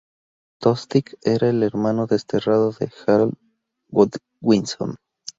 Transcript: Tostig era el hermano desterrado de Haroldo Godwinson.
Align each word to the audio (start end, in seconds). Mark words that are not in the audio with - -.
Tostig 0.59 1.15
era 1.25 1.47
el 1.51 1.61
hermano 1.61 2.07
desterrado 2.07 2.71
de 2.71 2.91
Haroldo 3.05 3.37
Godwinson. 3.91 4.95